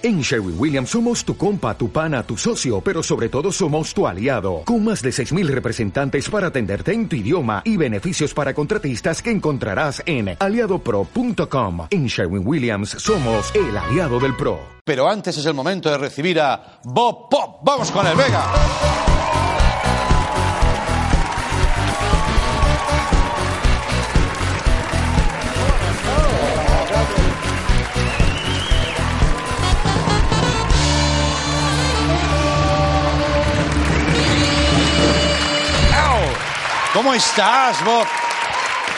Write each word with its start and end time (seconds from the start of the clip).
En 0.00 0.20
Sherwin 0.20 0.54
Williams 0.56 0.90
somos 0.90 1.24
tu 1.24 1.36
compa, 1.36 1.76
tu 1.76 1.90
pana, 1.90 2.22
tu 2.22 2.36
socio, 2.36 2.80
pero 2.80 3.02
sobre 3.02 3.28
todo 3.28 3.50
somos 3.50 3.92
tu 3.92 4.06
aliado, 4.06 4.62
con 4.64 4.84
más 4.84 5.02
de 5.02 5.10
6.000 5.10 5.48
representantes 5.48 6.30
para 6.30 6.48
atenderte 6.48 6.92
en 6.92 7.08
tu 7.08 7.16
idioma 7.16 7.62
y 7.64 7.76
beneficios 7.76 8.32
para 8.32 8.54
contratistas 8.54 9.20
que 9.20 9.32
encontrarás 9.32 10.00
en 10.06 10.36
aliadopro.com. 10.38 11.88
En 11.90 12.06
Sherwin 12.06 12.46
Williams 12.46 12.90
somos 12.90 13.52
el 13.56 13.76
aliado 13.76 14.20
del 14.20 14.36
PRO. 14.36 14.60
Pero 14.84 15.08
antes 15.08 15.36
es 15.36 15.46
el 15.46 15.54
momento 15.54 15.90
de 15.90 15.98
recibir 15.98 16.40
a 16.40 16.78
Bob 16.84 17.28
Pop. 17.28 17.58
Vamos 17.64 17.90
con 17.90 18.06
el 18.06 18.16
Vega. 18.16 19.17
¿Cómo 37.08 37.16
estás, 37.16 37.82
Bob? 37.86 38.06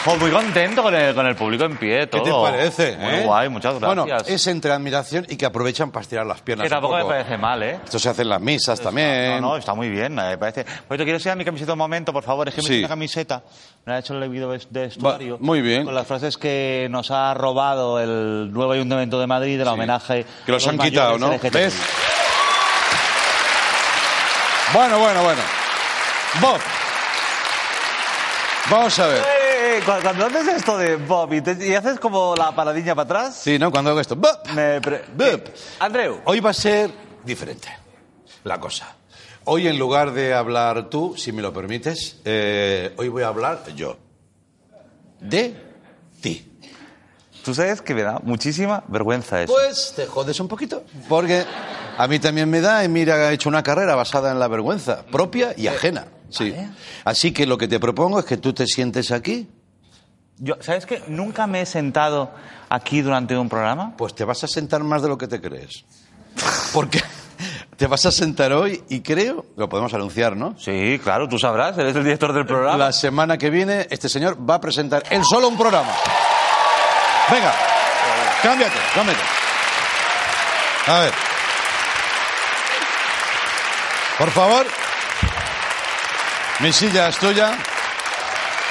Pues 0.05 0.19
muy 0.19 0.33
contento 0.33 0.83
con 0.83 0.93
el, 0.93 1.15
con 1.15 1.25
el 1.27 1.37
público 1.37 1.63
en 1.63 1.77
pie, 1.77 2.09
todo. 2.09 2.25
¿Qué 2.25 2.29
te 2.29 2.37
parece? 2.37 2.97
Muy 2.97 3.15
eh? 3.15 3.23
guay, 3.25 3.49
muchas 3.49 3.79
gracias. 3.79 4.05
Bueno, 4.05 4.19
es 4.27 4.47
entre 4.49 4.73
admiración 4.73 5.27
y 5.29 5.37
que 5.37 5.47
aprovechan 5.47 5.93
para 5.93 6.03
estirar 6.03 6.27
las 6.27 6.41
piernas. 6.41 6.65
que 6.65 6.71
tampoco 6.71 6.95
un 6.97 7.03
me 7.03 7.07
parece 7.07 7.39
mal, 7.39 7.63
¿eh? 7.63 7.79
Esto 7.85 8.01
se 8.01 8.09
hace 8.09 8.23
en 8.23 8.31
las 8.31 8.41
misas 8.41 8.81
también. 8.81 9.41
No, 9.41 9.51
no, 9.51 9.57
está 9.59 9.75
muy 9.75 9.89
bien, 9.91 10.17
me 10.17 10.37
parece. 10.39 10.65
Pues 10.89 10.99
te 10.99 11.05
quiero 11.05 11.19
enseñar 11.19 11.39
mi 11.39 11.45
camiseta 11.45 11.73
un 11.75 11.79
momento, 11.79 12.13
por 12.13 12.25
favor. 12.25 12.49
Es 12.49 12.55
que 12.57 12.63
me 12.63 12.67
Sí. 12.67 12.73
he 12.73 12.77
hecho 12.79 12.87
una 12.87 12.89
camiseta, 12.89 13.45
me 13.87 13.93
la 13.93 13.97
ha 13.97 14.01
hecho 14.01 14.15
el 14.15 14.19
leído 14.29 14.51
de 14.51 14.81
vestuario. 14.81 15.39
muy 15.39 15.63
bien. 15.63 15.85
Con 15.85 15.95
las 15.95 16.05
frases 16.09 16.37
que 16.37 16.89
nos 16.91 17.13
ha 17.13 17.33
robado 17.35 18.01
el 18.01 18.51
nuevo 18.53 18.73
Ayuntamiento 18.73 19.21
de 19.21 19.29
Madrid 19.29 19.57
del 19.57 19.69
homenaje. 19.69 20.27
Que 20.45 20.51
los 20.51 20.67
a 20.67 20.71
han 20.71 20.79
quitado, 20.79 21.17
¿no? 21.17 21.31
¿Ves? 21.53 21.81
Bueno, 24.75 24.99
bueno, 24.99 25.23
bueno. 25.23 25.43
Bob. 26.41 26.61
Vamos 28.71 28.99
a 28.99 29.07
ver. 29.09 29.23
Eh, 29.23 29.80
cu- 29.85 29.93
Cuando 30.02 30.26
haces 30.26 30.49
esto 30.49 30.79
de 30.79 30.96
Bob 30.96 31.32
y, 31.32 31.40
te- 31.40 31.66
y 31.66 31.74
haces 31.74 31.99
como 31.99 32.35
la 32.37 32.52
paradilla 32.54 32.95
para 32.95 33.04
atrás, 33.04 33.40
Sí, 33.43 33.59
¿no? 33.59 33.71
Cuando 33.71 33.90
hago 33.90 34.01
esto. 34.01 34.16
Bob. 34.16 34.38
me 34.54 34.80
pre- 34.80 35.04
Bob. 35.15 35.43
Andreu, 35.80 36.21
Hoy 36.24 36.40
va 36.40 36.51
a 36.51 36.54
ser 36.54 36.90
diferente 37.24 37.68
la 38.45 38.59
cosa. 38.60 38.95
Hoy 39.45 39.66
en 39.66 39.79
lugar 39.79 40.12
de 40.12 40.35
hablar 40.35 40.88
tú, 40.90 41.15
si 41.16 41.32
me 41.32 41.43
lo 41.43 41.52
permites, 41.52 42.18
eh, 42.24 42.95
hoy 42.99 43.09
voy 43.09 43.23
a 43.23 43.29
hablar 43.29 43.62
yo. 43.74 43.96
De 45.21 45.55
ti. 46.21 46.46
tú 47.45 47.55
sabes 47.55 47.80
que 47.82 47.95
me 47.95 48.02
da 48.02 48.21
muchísima 48.23 48.84
vergüenza 48.88 49.43
eso. 49.43 49.52
Pues 49.52 49.93
te 49.96 50.07
jodes 50.07 50.38
un 50.40 50.49
poquito. 50.49 50.84
Porque 51.09 51.45
a 51.99 52.07
mí 52.07 52.18
también 52.18 52.49
me 52.51 52.60
da, 52.60 52.84
y 52.84 52.88
mira, 52.88 53.30
he 53.30 53.34
hecho 53.34 53.49
una 53.49 53.62
carrera 53.62 53.95
basada 53.95 54.30
en 54.30 54.38
la 54.38 54.46
vergüenza 54.49 55.02
propia 55.10 55.55
y 55.57 55.66
ajena. 55.66 56.07
Sí. 56.31 56.55
Así 57.05 57.33
que 57.33 57.47
lo 57.47 57.59
que 57.59 57.69
te 57.69 57.79
propongo 57.81 58.19
es 58.21 58.25
que 58.25 58.37
tú 58.37 58.53
te 58.53 58.67
sientes 58.67 59.11
aquí, 59.11 59.49
Yo, 60.39 60.55
¿Sabes 60.61 60.87
que 60.87 61.03
nunca 61.09 61.47
me 61.47 61.61
he 61.61 61.67
sentado 61.67 62.31
aquí 62.71 63.03
durante 63.03 63.37
un 63.37 63.49
programa? 63.49 63.95
pues 63.97 64.15
te 64.15 64.25
vas 64.25 64.43
a 64.45 64.47
sentar 64.49 64.83
más 64.84 65.03
de 65.03 65.09
lo 65.09 65.19
que 65.19 65.28
te 65.28 65.41
crees. 65.41 65.84
Porque 66.73 67.03
te 67.77 67.87
vas 67.87 68.06
a 68.06 68.11
sentar 68.12 68.53
hoy 68.53 68.83
y 68.89 69.01
creo, 69.01 69.45
lo 69.56 69.69
podemos 69.69 69.93
anunciar, 69.93 70.37
¿no? 70.37 70.55
Sí, 70.59 70.99
claro, 71.03 71.28
tú 71.28 71.39
sabrás, 71.39 71.77
eres 71.77 71.95
el 71.97 72.05
director 72.05 72.33
del 72.33 72.47
programa. 72.47 72.77
La 72.78 72.93
semana 72.93 73.37
que 73.37 73.51
viene 73.51 73.87
este 73.91 74.09
señor 74.09 74.39
va 74.49 74.55
a 74.55 74.61
presentar 74.61 75.03
él 75.11 75.23
solo 75.25 75.49
un 75.49 75.59
programa. 75.59 75.93
Venga, 77.31 77.53
cámbiate, 78.43 78.77
cámbiate. 78.95 79.21
A 80.87 81.01
ver. 81.01 81.12
Por 84.19 84.31
favor. 84.31 84.67
Mi 86.62 86.72
silla 86.72 87.09
es 87.09 87.19
tuya. 87.19 87.56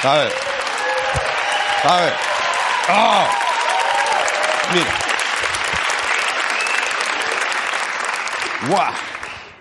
A 0.04 0.14
ver. 0.14 0.32
A 1.84 1.96
ver. 2.00 2.12
¡Ah! 2.88 3.26
Mira. 4.72 4.86
¡Guau! 8.68 8.92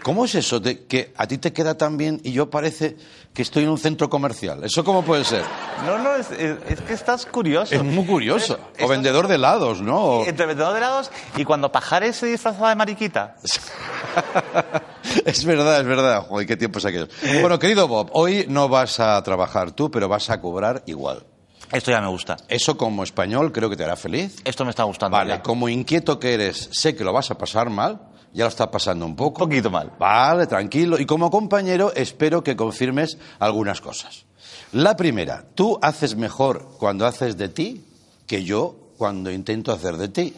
¿Cómo 0.03 0.25
es 0.25 0.35
eso 0.35 0.59
de 0.59 0.85
que 0.85 1.13
a 1.17 1.27
ti 1.27 1.37
te 1.37 1.51
queda 1.53 1.77
tan 1.77 1.97
bien 1.97 2.21
y 2.23 2.31
yo 2.31 2.49
parece 2.49 2.95
que 3.33 3.41
estoy 3.41 3.63
en 3.63 3.69
un 3.69 3.77
centro 3.77 4.09
comercial? 4.09 4.63
¿Eso 4.63 4.83
cómo 4.83 5.03
puede 5.03 5.23
ser? 5.25 5.43
No, 5.85 5.97
no, 5.97 6.15
es, 6.15 6.31
es- 6.31 6.57
es 6.67 6.81
que 6.81 6.93
estás 6.93 7.25
curioso. 7.25 7.75
Es 7.75 7.83
muy 7.83 8.05
curioso. 8.05 8.53
Es- 8.55 8.59
O 8.59 8.71
estás- 8.73 8.89
vendedor 8.89 9.27
de 9.27 9.35
helados, 9.35 9.81
¿no? 9.81 9.97
O- 9.97 10.25
Entre 10.25 10.45
vendedor 10.45 10.73
de 10.73 10.79
helados 10.79 11.11
y 11.35 11.43
cuando 11.45 11.71
Pajares 11.71 12.15
se 12.15 12.27
disfrazaba 12.27 12.69
de 12.69 12.75
mariquita. 12.75 13.35
es 15.25 15.45
verdad, 15.45 15.79
es 15.79 15.85
verdad. 15.85 16.25
Joder, 16.27 16.47
qué 16.47 16.57
tiempos 16.57 16.85
aquellos. 16.85 17.09
Bueno, 17.41 17.59
querido 17.59 17.87
Bob, 17.87 18.09
hoy 18.13 18.45
no 18.47 18.69
vas 18.69 18.99
a 18.99 19.21
trabajar 19.23 19.71
tú, 19.71 19.89
pero 19.91 20.07
vas 20.07 20.29
a 20.29 20.39
cobrar 20.41 20.83
igual. 20.85 21.25
Esto 21.71 21.91
ya 21.91 22.01
me 22.01 22.07
gusta. 22.07 22.37
Eso 22.47 22.77
como 22.77 23.03
español 23.03 23.51
creo 23.51 23.69
que 23.69 23.77
te 23.77 23.83
hará 23.83 23.95
feliz. 23.95 24.37
Esto 24.43 24.63
me 24.65 24.71
está 24.71 24.83
gustando. 24.83 25.15
Vale, 25.15 25.35
ya. 25.35 25.41
como 25.43 25.69
inquieto 25.69 26.19
que 26.19 26.33
eres, 26.33 26.69
sé 26.71 26.95
que 26.95 27.03
lo 27.03 27.13
vas 27.13 27.29
a 27.29 27.37
pasar 27.37 27.69
mal. 27.69 28.01
Ya 28.33 28.45
lo 28.45 28.49
estás 28.49 28.67
pasando 28.67 29.05
un 29.05 29.15
poco. 29.15 29.43
Un 29.43 29.49
poquito 29.49 29.69
mal. 29.69 29.91
Vale, 29.99 30.47
tranquilo. 30.47 30.99
Y 30.99 31.05
como 31.05 31.31
compañero, 31.31 31.91
espero 31.95 32.43
que 32.43 32.55
confirmes 32.55 33.17
algunas 33.39 33.81
cosas. 33.81 34.25
La 34.71 34.95
primera, 34.95 35.45
tú 35.55 35.79
haces 35.81 36.15
mejor 36.15 36.75
cuando 36.77 37.05
haces 37.07 37.37
de 37.37 37.49
ti 37.49 37.85
que 38.27 38.43
yo 38.43 38.93
cuando 38.97 39.31
intento 39.31 39.71
hacer 39.71 39.97
de 39.97 40.09
ti. 40.09 40.33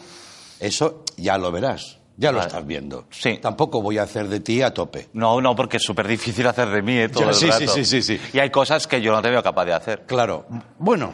Eso 0.59 1.03
ya 1.17 1.37
lo 1.37 1.51
verás. 1.51 2.00
Ya 2.17 2.31
lo 2.31 2.37
Vale. 2.39 2.47
estás 2.49 2.65
viendo. 2.65 3.05
Sí. 3.09 3.39
Tampoco 3.41 3.81
voy 3.81 3.97
a 3.97 4.03
hacer 4.03 4.27
de 4.27 4.39
ti 4.41 4.61
a 4.61 4.73
tope. 4.73 5.09
No, 5.13 5.41
no, 5.41 5.55
porque 5.55 5.77
es 5.77 5.83
súper 5.83 6.07
difícil 6.07 6.45
hacer 6.45 6.69
de 6.69 6.81
mí, 6.81 6.97
¿eh? 6.97 7.09
Todo 7.09 7.23
Ya, 7.23 7.29
el 7.29 7.35
sí, 7.35 7.47
rato. 7.49 7.59
sí, 7.59 7.85
sí, 7.85 8.01
sí, 8.01 8.17
sí. 8.17 8.21
Y 8.33 8.39
hay 8.39 8.49
cosas 8.51 8.85
que 8.85 9.01
yo 9.01 9.11
no 9.11 9.21
te 9.21 9.29
veo 9.29 9.41
capaz 9.41 9.65
de 9.65 9.73
hacer. 9.73 10.05
Claro. 10.05 10.45
Bueno, 10.77 11.13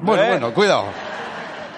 bueno, 0.00 0.22
¿Eh? 0.22 0.28
bueno, 0.30 0.52
cuidado. 0.52 0.84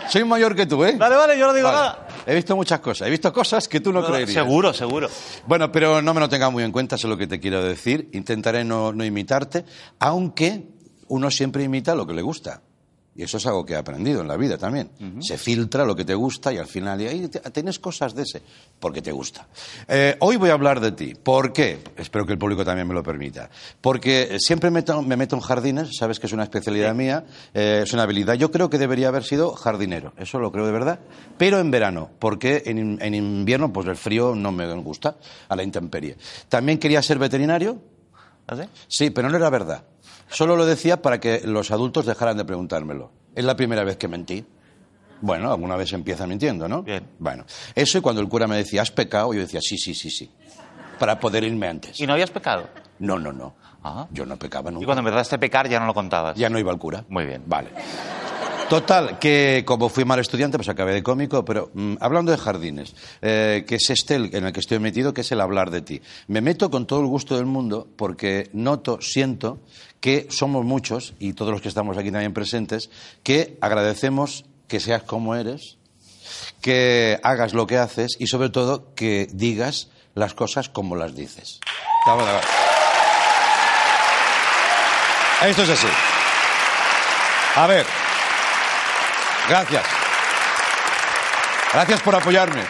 Soy 0.09 0.25
mayor 0.25 0.55
que 0.55 0.67
tú, 0.67 0.85
¿eh? 0.85 0.97
Vale, 0.99 1.17
vale, 1.17 1.39
yo 1.39 1.47
no 1.47 1.55
digo 1.55 1.69
Vale. 1.69 1.79
nada. 1.79 2.09
He 2.27 2.35
visto 2.35 2.55
muchas 2.57 2.81
cosas. 2.81 3.07
He 3.09 3.11
visto 3.11 3.33
cosas 3.33 3.69
que 3.69 3.81
tú 3.81 3.93
no, 3.93 4.05
creerías. 4.05 4.33
Seguro, 4.33 4.73
seguro. 4.73 5.09
Bueno, 5.47 5.71
pero 5.71 6.03
no 6.03 6.13
me 6.13 6.21
lo 6.21 6.29
tengas 6.29 6.51
muy 6.53 6.63
en 6.65 6.73
cuenta, 6.73 6.99
sé 6.99 7.07
lo 7.09 7.17
que 7.17 7.27
te 7.27 7.39
quiero 7.41 7.63
decir. 7.63 8.09
Intentaré 8.13 8.65
no, 8.65 8.93
no 8.93 9.05
imitarte, 9.05 9.65
aunque 9.99 10.69
uno 11.09 11.31
siempre 11.31 11.63
imita 11.65 11.95
lo 11.95 12.07
que 12.07 12.15
le 12.15 12.23
gusta. 12.23 12.63
Y 13.17 13.23
eso 13.23 13.37
es 13.37 13.47
algo 13.47 13.65
que 13.65 13.75
he 13.75 13.77
aprendido 13.77 14.23
en 14.23 14.27
la 14.29 14.37
vida 14.37 14.59
también. 14.59 14.91
Se 15.23 15.39
filtra 15.39 15.85
lo 15.85 15.95
que 15.95 16.05
te 16.05 16.15
gusta 16.17 16.53
y 16.53 16.59
al 16.59 16.67
final 16.67 16.99
ahí 16.99 17.29
tienes 17.53 17.79
cosas 17.79 18.13
de 18.13 18.23
ese, 18.23 18.43
porque 18.81 19.03
te 19.03 19.13
gusta. 19.13 19.47
Eh, 19.87 20.17
hoy 20.19 20.37
voy 20.37 20.51
a 20.51 20.55
hablar 20.55 20.81
de 20.81 20.91
ti. 20.91 21.15
¿Por 21.15 21.53
qué? 21.53 21.79
Espero 21.97 22.27
que 22.27 22.33
el 22.33 22.39
público 22.39 22.65
también 22.65 22.89
me 22.89 22.95
lo 22.95 23.05
permita. 23.05 23.49
Porque 23.81 24.37
siempre 24.41 24.69
meto- 24.73 25.01
me 25.01 25.17
meto 25.17 25.37
en 25.37 25.43
jardines, 25.43 25.91
sabes 25.97 26.19
que 26.19 26.27
es 26.27 26.33
una 26.33 26.43
especialidad 26.43 26.93
mía, 26.97 27.25
eh, 27.55 27.83
es 27.85 27.93
una 27.93 28.03
habilidad. 28.03 28.35
Yo 28.35 28.51
creo 28.51 28.69
que 28.69 28.79
debería 28.79 29.09
haber 29.09 29.23
sido 29.23 29.53
jardinero, 29.55 30.13
eso 30.17 30.41
lo 30.41 30.51
creo 30.51 30.67
de 30.67 30.73
verdad. 30.73 30.99
Pero 31.39 31.61
en 31.61 31.71
verano, 31.71 32.11
porque 32.19 32.65
en, 32.67 32.79
in- 32.79 32.99
en 33.01 33.15
invierno 33.15 33.73
pues 33.73 33.87
el 33.87 33.97
frío 33.97 34.35
no 34.35 34.51
me 34.51 34.73
gusta, 34.75 35.17
a 35.49 35.55
la 35.55 35.63
intemperie. 35.63 36.17
También 36.49 36.79
quería 36.79 37.01
ser 37.01 37.21
veterinario, 37.21 37.81
¿Así? 38.47 38.63
Sí, 38.89 39.11
pero 39.11 39.31
no 39.31 39.37
era 39.37 39.49
verdad. 39.51 39.85
Solo 40.29 40.57
lo 40.57 40.67
decía 40.67 41.03
para 41.03 41.21
que 41.21 41.43
los 41.45 41.71
adultos 41.71 42.07
dejaran 42.07 42.37
de 42.37 42.45
preguntármelo. 42.45 43.11
Es 43.35 43.45
la 43.45 43.57
primera 43.57 43.85
vez 43.85 43.97
que 43.97 44.09
mentí. 44.09 44.45
Bueno, 45.21 45.51
alguna 45.51 45.77
vez 45.77 45.93
empieza 45.93 46.27
mintiendo, 46.27 46.69
¿no? 46.69 46.83
Bien. 46.83 47.07
Bueno, 47.19 47.45
eso 47.75 47.99
y 47.99 48.01
cuando 48.01 48.21
el 48.21 48.29
cura 48.29 48.47
me 48.47 48.57
decía, 48.57 48.83
¿has 48.83 48.91
pecado? 48.91 49.33
Yo 49.33 49.41
decía, 49.41 49.61
sí, 49.62 49.79
sí, 49.79 49.95
sí, 49.95 50.11
sí. 50.11 50.31
Para 50.99 51.19
poder 51.19 51.45
irme 51.45 51.69
antes. 51.69 52.01
¿Y 52.01 52.07
no 52.07 52.12
habías 52.12 52.31
pecado? 52.31 52.69
No, 52.99 53.19
no, 53.19 53.33
no. 53.33 53.55
Ah. 53.83 54.07
Yo 54.11 54.25
no 54.27 54.37
pecaba 54.37 54.71
nunca. 54.71 54.83
Y 54.83 54.87
cuando 54.87 55.01
empezaste 55.01 55.37
a 55.37 55.39
pecar 55.39 55.69
ya 55.69 55.79
no 55.81 55.87
lo 55.87 55.95
contabas. 55.95 56.37
Ya 56.37 56.49
no 56.49 56.59
iba 56.59 56.73
al 56.73 56.79
cura. 56.79 57.05
Muy 57.09 57.27
bien. 57.27 57.43
Vale. 57.47 57.71
Total, 58.75 59.21
que 59.21 59.62
como 59.65 59.89
fui 59.89 60.05
mal 60.05 60.19
estudiante, 60.19 60.59
pues 60.59 60.69
acabé 60.69 60.95
de 60.95 61.03
cómico, 61.05 61.45
pero 61.45 61.71
mm, 61.75 61.95
hablando 62.01 62.33
de 62.33 62.39
jardines, 62.39 62.93
eh, 63.23 63.65
que 63.69 63.77
es 63.77 63.89
este 63.91 64.17
el- 64.17 64.35
en 64.35 64.47
el 64.47 64.53
que 64.53 64.59
estoy 64.59 64.81
metido, 64.81 65.15
que 65.15 65.21
es 65.21 65.31
el 65.31 65.41
hablar 65.41 65.71
de 65.71 65.81
ti. 65.81 66.03
Me 66.26 66.41
meto 66.41 66.73
con 66.73 66.85
todo 66.85 66.99
el 66.99 67.06
gusto 67.06 67.37
del 67.37 67.47
mundo 67.47 67.87
porque 67.97 68.50
noto, 68.53 68.99
siento 69.00 69.61
que 70.00 70.26
somos 70.29 70.65
muchos, 70.65 71.15
y 71.21 71.35
todos 71.35 71.53
los 71.53 71.61
que 71.62 71.69
estamos 71.69 71.97
aquí 71.97 72.11
también 72.11 72.35
presentes, 72.35 72.91
que 73.23 73.56
agradecemos 73.61 74.44
que 74.67 74.81
seas 74.81 75.05
como 75.05 75.37
eres, 75.37 75.76
que 76.61 77.21
hagas 77.23 77.55
lo 77.55 77.69
que 77.69 77.79
haces 77.79 78.17
y 78.19 78.26
sobre 78.26 78.49
todo 78.49 78.93
que 78.97 79.29
digas 79.32 79.87
las 80.17 80.35
cosas 80.35 80.69
como 80.69 80.97
las 80.97 81.15
dices. 81.15 81.61
Esto 85.47 85.62
es 85.62 85.71
así. 85.71 85.87
A 87.55 87.69
ver. 87.69 87.87
Gracias. 89.49 89.85
Gracias 91.73 92.02
por 92.02 92.14
apoyarme. 92.14 92.62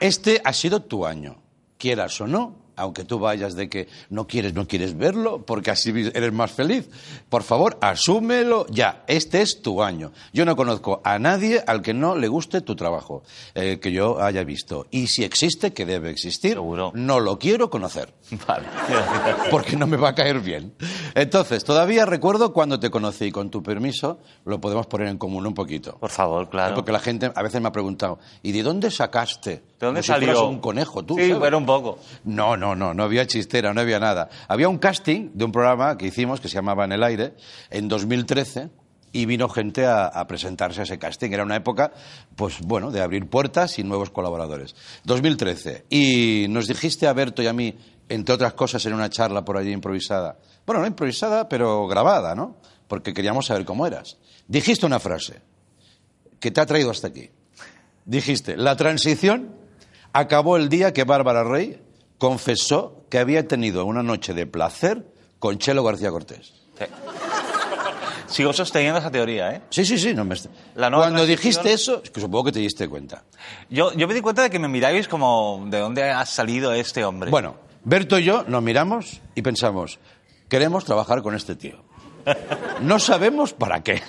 Este 0.00 0.40
ha 0.44 0.52
sido 0.52 0.82
tu 0.82 1.06
año. 1.06 1.42
Quieras 1.76 2.20
o 2.20 2.26
no, 2.26 2.56
aunque 2.78 3.04
tú 3.04 3.18
vayas 3.18 3.54
de 3.54 3.68
que 3.68 3.88
no 4.10 4.26
quieres, 4.26 4.54
no 4.54 4.66
quieres 4.66 4.96
verlo, 4.96 5.44
porque 5.44 5.70
así 5.70 5.90
eres 6.14 6.32
más 6.32 6.50
feliz. 6.52 6.88
Por 7.28 7.42
favor, 7.42 7.76
asúmelo 7.80 8.66
ya. 8.70 9.04
Este 9.06 9.42
es 9.42 9.60
tu 9.62 9.82
año. 9.82 10.12
Yo 10.32 10.44
no 10.44 10.56
conozco 10.56 11.00
a 11.04 11.18
nadie 11.18 11.62
al 11.66 11.82
que 11.82 11.92
no 11.94 12.14
le 12.16 12.28
guste 12.28 12.60
tu 12.60 12.74
trabajo, 12.76 13.22
eh, 13.54 13.78
que 13.80 13.92
yo 13.92 14.22
haya 14.22 14.44
visto. 14.44 14.86
Y 14.90 15.08
si 15.08 15.24
existe, 15.24 15.72
que 15.72 15.84
debe 15.84 16.10
existir, 16.10 16.52
Seguro. 16.54 16.92
no 16.94 17.20
lo 17.20 17.38
quiero 17.38 17.68
conocer 17.70 18.12
Vale. 18.46 18.66
porque 19.50 19.76
no 19.76 19.86
me 19.86 19.96
va 19.96 20.10
a 20.10 20.14
caer 20.14 20.40
bien. 20.40 20.74
Entonces, 21.14 21.64
todavía 21.64 22.06
recuerdo 22.06 22.52
cuando 22.52 22.78
te 22.80 22.90
conocí, 22.90 23.26
y 23.26 23.32
con 23.32 23.50
tu 23.50 23.62
permiso, 23.62 24.18
lo 24.44 24.60
podemos 24.60 24.86
poner 24.86 25.08
en 25.08 25.18
común 25.18 25.46
un 25.46 25.54
poquito. 25.54 25.96
Por 25.98 26.10
favor, 26.10 26.48
claro. 26.48 26.74
Porque 26.74 26.92
la 26.92 27.00
gente 27.00 27.30
a 27.34 27.42
veces 27.42 27.60
me 27.60 27.68
ha 27.68 27.72
preguntado, 27.72 28.18
¿y 28.42 28.52
de 28.52 28.62
dónde 28.62 28.90
sacaste? 28.90 29.50
¿De 29.78 29.86
dónde 29.86 30.00
Como 30.00 30.02
si 30.02 30.06
salió? 30.26 30.46
un 30.48 30.60
conejo, 30.60 31.04
tú. 31.04 31.16
Sí, 31.16 31.34
pero 31.40 31.58
un 31.58 31.66
poco. 31.66 31.98
No, 32.24 32.56
no, 32.56 32.67
no, 32.74 32.94
no 32.94 33.02
había 33.02 33.26
chistera, 33.26 33.72
no 33.72 33.80
había 33.80 33.98
nada. 33.98 34.28
Había 34.48 34.68
un 34.68 34.78
casting 34.78 35.30
de 35.34 35.44
un 35.44 35.52
programa 35.52 35.96
que 35.96 36.06
hicimos 36.06 36.40
que 36.40 36.48
se 36.48 36.54
llamaba 36.54 36.84
En 36.84 36.92
el 36.92 37.02
aire 37.02 37.34
en 37.70 37.88
2013 37.88 38.70
y 39.12 39.26
vino 39.26 39.48
gente 39.48 39.86
a, 39.86 40.06
a 40.06 40.26
presentarse 40.26 40.80
a 40.80 40.84
ese 40.84 40.98
casting. 40.98 41.30
Era 41.30 41.42
una 41.42 41.56
época, 41.56 41.92
pues 42.36 42.60
bueno, 42.60 42.90
de 42.90 43.00
abrir 43.00 43.28
puertas 43.28 43.78
y 43.78 43.84
nuevos 43.84 44.10
colaboradores. 44.10 44.74
2013. 45.04 45.86
Y 45.90 46.46
nos 46.48 46.66
dijiste 46.66 47.06
a 47.06 47.12
Berto 47.12 47.42
y 47.42 47.46
a 47.46 47.52
mí, 47.52 47.76
entre 48.08 48.34
otras 48.34 48.54
cosas, 48.54 48.84
en 48.86 48.94
una 48.94 49.10
charla 49.10 49.44
por 49.44 49.56
allí 49.56 49.72
improvisada. 49.72 50.38
Bueno, 50.66 50.82
no 50.82 50.86
improvisada, 50.86 51.48
pero 51.48 51.86
grabada, 51.86 52.34
¿no? 52.34 52.56
Porque 52.86 53.14
queríamos 53.14 53.46
saber 53.46 53.64
cómo 53.64 53.86
eras. 53.86 54.18
Dijiste 54.46 54.86
una 54.86 54.98
frase 54.98 55.40
que 56.40 56.50
te 56.50 56.60
ha 56.60 56.66
traído 56.66 56.90
hasta 56.90 57.08
aquí. 57.08 57.30
Dijiste, 58.04 58.56
la 58.56 58.76
transición 58.76 59.54
acabó 60.12 60.56
el 60.56 60.68
día 60.68 60.92
que 60.92 61.04
Bárbara 61.04 61.44
Rey 61.44 61.80
confesó 62.18 63.04
que 63.08 63.18
había 63.18 63.48
tenido 63.48 63.84
una 63.86 64.02
noche 64.02 64.34
de 64.34 64.46
placer 64.46 65.06
con 65.38 65.58
Chelo 65.58 65.82
García 65.84 66.10
Cortés. 66.10 66.52
Sí. 66.78 66.84
Sigo 68.26 68.52
sosteniendo 68.52 68.98
esa 68.98 69.10
teoría, 69.10 69.52
¿eh? 69.52 69.62
Sí, 69.70 69.86
sí, 69.86 69.96
sí. 69.96 70.12
No 70.12 70.24
me... 70.24 70.36
La 70.74 70.90
Cuando 70.90 71.24
dijiste 71.24 71.72
eso, 71.72 72.02
es 72.04 72.10
que 72.10 72.20
supongo 72.20 72.44
que 72.44 72.52
te 72.52 72.58
diste 72.58 72.86
cuenta. 72.86 73.24
Yo, 73.70 73.92
yo 73.94 74.06
me 74.06 74.12
di 74.12 74.20
cuenta 74.20 74.42
de 74.42 74.50
que 74.50 74.58
me 74.58 74.68
miráis 74.68 75.08
como, 75.08 75.64
¿de 75.66 75.78
dónde 75.78 76.10
ha 76.10 76.26
salido 76.26 76.72
este 76.74 77.04
hombre? 77.04 77.30
Bueno, 77.30 77.56
Berto 77.84 78.18
y 78.18 78.24
yo 78.24 78.44
nos 78.46 78.62
miramos 78.62 79.22
y 79.34 79.40
pensamos, 79.40 79.98
queremos 80.48 80.84
trabajar 80.84 81.22
con 81.22 81.34
este 81.34 81.56
tío. 81.56 81.82
No 82.82 82.98
sabemos 83.00 83.54
para 83.54 83.82
qué, 83.82 84.02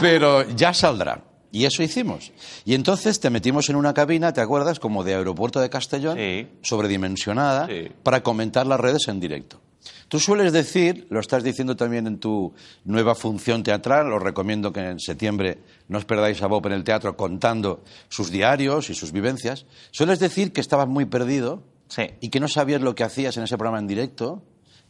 pero 0.00 0.48
ya 0.50 0.72
saldrá. 0.72 1.22
Y 1.52 1.66
eso 1.66 1.82
hicimos. 1.82 2.32
Y 2.64 2.74
entonces 2.74 3.20
te 3.20 3.28
metimos 3.30 3.68
en 3.68 3.76
una 3.76 3.92
cabina, 3.94 4.32
¿te 4.32 4.40
acuerdas? 4.40 4.80
Como 4.80 5.04
de 5.04 5.14
aeropuerto 5.14 5.60
de 5.60 5.68
Castellón, 5.70 6.16
Sí. 6.18 6.48
sobredimensionada, 6.62 7.66
Sí. 7.66 7.88
para 8.02 8.22
comentar 8.22 8.66
las 8.66 8.80
redes 8.80 9.06
en 9.08 9.20
directo. 9.20 9.60
Tú 10.08 10.18
sueles 10.20 10.52
decir, 10.52 11.06
lo 11.10 11.20
estás 11.20 11.42
diciendo 11.42 11.74
también 11.76 12.06
en 12.06 12.18
tu 12.18 12.52
nueva 12.84 13.14
función 13.14 13.62
teatral, 13.62 14.12
os 14.12 14.22
recomiendo 14.22 14.72
que 14.72 14.80
en 14.80 15.00
septiembre 15.00 15.58
no 15.88 15.98
os 15.98 16.04
perdáis 16.04 16.40
a 16.42 16.46
Bob 16.46 16.66
en 16.66 16.72
el 16.72 16.84
teatro 16.84 17.16
contando 17.16 17.82
sus 18.08 18.30
diarios 18.30 18.90
y 18.90 18.94
sus 18.94 19.12
vivencias. 19.12 19.66
Sueles 19.90 20.20
decir 20.20 20.52
que 20.52 20.60
estabas 20.60 20.86
muy 20.88 21.06
perdido 21.06 21.62
Sí. 21.88 22.02
y 22.20 22.28
que 22.30 22.40
no 22.40 22.48
sabías 22.48 22.80
lo 22.82 22.94
que 22.94 23.04
hacías 23.04 23.36
en 23.36 23.44
ese 23.44 23.56
programa 23.58 23.78
en 23.78 23.86
directo, 23.86 24.42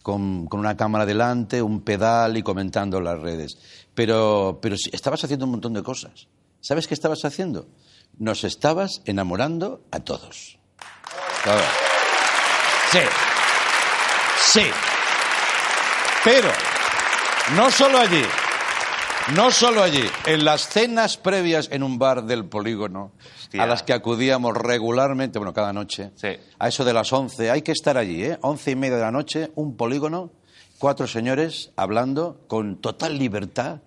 con, 0.03 0.47
con 0.47 0.59
una 0.61 0.77
cámara 0.77 1.07
delante, 1.07 1.63
un 1.63 1.81
pedal 1.83 2.37
y 2.37 2.43
comentando 2.43 3.01
las 3.01 3.21
redes. 3.21 3.57
Pero, 3.95 4.59
pero 4.61 4.75
estabas 4.93 5.23
haciendo 5.25 5.45
un 5.47 5.53
montón 5.53 5.73
de 5.73 5.83
cosas. 5.83 6.27
¿Sabes 6.63 6.87
qué 6.87 6.95
estabas 6.95 7.25
haciendo? 7.27 7.67
Nos 8.19 8.45
estabas 8.45 9.03
enamorando 9.05 9.83
a 9.91 10.01
todos. 10.01 10.59
Claro. 11.43 11.63
Sí. 12.91 12.99
Sí. 14.53 14.67
Pero, 16.25 16.49
no 17.57 17.71
solo 17.71 17.99
allí, 17.99 18.23
no 19.35 19.51
solo 19.51 19.83
allí, 19.83 20.05
en 20.27 20.45
las 20.45 20.69
cenas 20.69 21.17
previas 21.17 21.69
en 21.73 21.83
un 21.83 21.99
bar 21.99 22.25
del 22.25 22.45
polígono, 22.45 23.13
Hostia. 23.41 23.63
a 23.63 23.67
las 23.67 23.83
que 23.83 23.93
acudíamos 23.93 24.57
regularmente, 24.57 25.39
bueno, 25.41 25.53
cada 25.53 25.73
noche, 25.73 26.13
Sí. 26.15 26.29
a 26.59 26.69
eso 26.69 26.85
de 26.85 26.93
las 26.93 27.13
11, 27.13 27.51
hay 27.51 27.63
que 27.63 27.73
estar 27.73 27.97
allí, 27.97 28.23
¿eh? 28.25 28.39
Once 28.43 28.71
y 28.71 28.77
media 28.77 28.97
de 28.97 29.03
la 29.03 29.11
noche, 29.11 29.51
un 29.57 29.77
polígono, 29.77 30.31
cuatro 30.79 31.09
señores 31.09 31.71
hablando 31.77 32.41
con 32.47 32.81
total 32.81 33.19
libertad. 33.19 33.81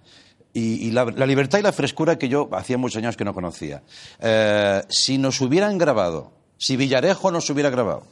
Y, 0.55 0.87
y 0.87 0.91
la, 0.91 1.03
la 1.05 1.25
libertad 1.25 1.59
y 1.59 1.61
la 1.61 1.73
frescura 1.73 2.17
que 2.17 2.29
yo 2.29 2.47
hacía 2.53 2.77
muchos 2.77 2.97
años 2.97 3.17
que 3.17 3.25
no 3.25 3.33
conocía. 3.33 3.83
Eh, 4.21 4.81
si 4.89 5.17
nos 5.17 5.41
hubieran 5.41 5.77
grabado, 5.77 6.31
si 6.57 6.77
Villarejo 6.77 7.29
nos 7.29 7.49
hubiera 7.49 7.69
grabado 7.69 8.03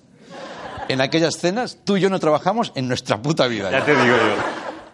en 0.89 0.99
aquellas 0.99 1.37
cenas, 1.37 1.77
tú 1.85 1.95
y 1.95 2.01
yo 2.01 2.09
no 2.09 2.19
trabajamos 2.19 2.73
en 2.75 2.89
nuestra 2.89 3.21
puta 3.21 3.47
vida. 3.47 3.71
Ya 3.71 3.85
te 3.85 3.91
digo 3.91 4.17
yo. 4.17 4.35